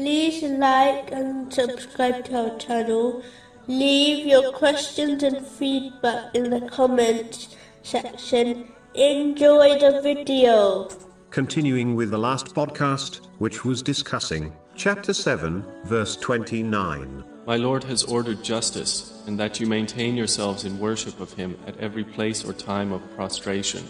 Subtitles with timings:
[0.00, 3.22] like and subscribe to our channel.
[3.66, 8.72] Leave your questions and feedback in the comments section.
[8.94, 10.88] Enjoy the video.
[11.30, 17.22] Continuing with the last podcast, which was discussing chapter 7, verse 29.
[17.46, 21.78] My Lord has ordered justice, and that you maintain yourselves in worship of Him at
[21.78, 23.84] every place or time of prostration,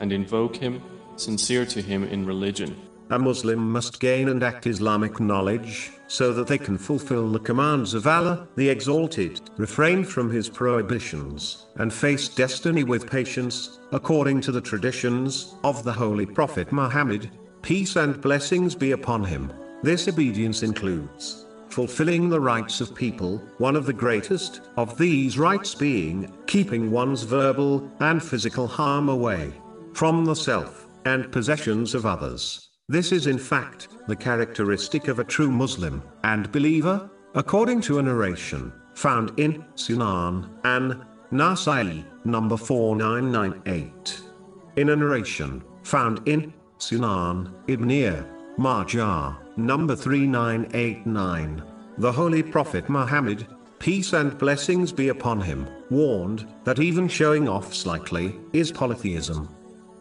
[0.00, 0.82] and invoke Him,
[1.16, 2.76] sincere to Him in religion.
[3.10, 7.94] A Muslim must gain and act Islamic knowledge, so that they can fulfill the commands
[7.94, 14.52] of Allah, the Exalted, refrain from His prohibitions, and face destiny with patience, according to
[14.52, 17.30] the traditions of the Holy Prophet Muhammad,
[17.62, 19.52] peace and blessings be upon him.
[19.82, 25.74] This obedience includes fulfilling the rights of people, one of the greatest of these rights
[25.74, 29.52] being keeping one's verbal and physical harm away
[29.92, 32.67] from the self and possessions of others.
[32.90, 38.02] This is in fact the characteristic of a true Muslim and believer, according to a
[38.02, 44.22] narration found in Sunan an Nasai, number 4998.
[44.76, 48.24] In a narration found in Sunan Ibn
[48.56, 51.62] Majah, number 3989,
[51.98, 53.46] the Holy Prophet Muhammad,
[53.80, 59.46] peace and blessings be upon him, warned that even showing off slightly is polytheism.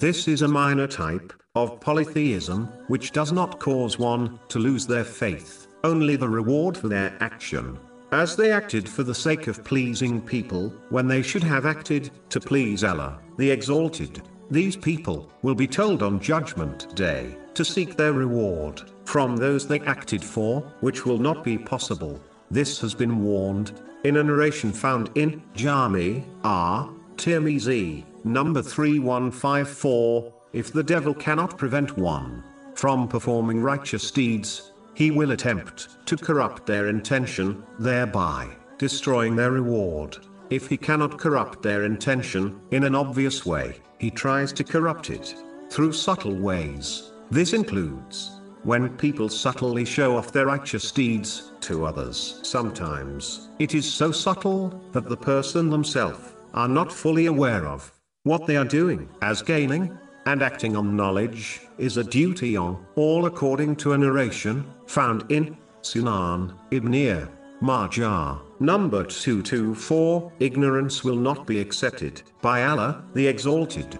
[0.00, 5.04] This is a minor type of polytheism, which does not cause one to lose their
[5.04, 7.78] faith, only the reward for their action.
[8.10, 12.40] As they acted for the sake of pleasing people, when they should have acted to
[12.40, 18.14] please Allah, the Exalted, these people will be told on Judgment Day to seek their
[18.14, 22.18] reward from those they acted for, which will not be possible.
[22.50, 26.86] This has been warned in a narration found in Jami at
[27.16, 30.32] Tirmizi, number 3154.
[30.52, 36.66] If the devil cannot prevent one from performing righteous deeds, he will attempt to corrupt
[36.66, 40.18] their intention, thereby destroying their reward.
[40.50, 45.34] If he cannot corrupt their intention in an obvious way, he tries to corrupt it
[45.70, 47.12] through subtle ways.
[47.30, 52.40] This includes when people subtly show off their righteous deeds to others.
[52.42, 57.90] Sometimes it is so subtle that the person themselves are not fully aware of
[58.24, 63.26] what they are doing, as gaining and acting on knowledge is a duty on all
[63.26, 67.28] according to a narration found in Sunan Ibn
[67.60, 70.32] Majah, number 224.
[70.40, 73.98] Ignorance will not be accepted by Allah, the Exalted.